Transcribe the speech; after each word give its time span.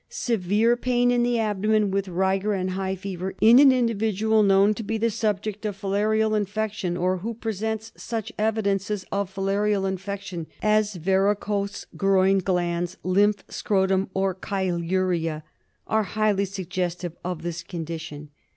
Severe 0.09 0.75
pain 0.75 1.11
in 1.11 1.21
the 1.21 1.37
abdomen, 1.37 1.91
with 1.91 2.07
rigor 2.07 2.53
and 2.53 2.71
high 2.71 2.95
fever 2.95 3.35
in 3.39 3.59
an 3.59 3.71
individual 3.71 4.41
known 4.41 4.73
to 4.73 4.81
be 4.81 4.97
the 4.97 5.11
subject 5.11 5.63
of 5.63 5.79
filarial 5.79 6.35
infection, 6.35 6.97
or 6.97 7.17
who 7.17 7.35
presents 7.35 7.91
such 7.95 8.31
evidences 8.39 9.05
of 9.11 9.31
filarial 9.31 9.87
infection 9.87 10.47
as 10.63 10.95
varicose 10.95 11.85
groin 11.97 12.39
glands, 12.39 12.97
lymph 13.03 13.43
scrotum 13.47 14.09
or 14.15 14.33
chyluria, 14.33 15.43
are 15.85 16.01
highly 16.01 16.45
suggestive 16.45 17.15
of 17.23 17.43
this 17.43 17.61
condition. 17.61 18.29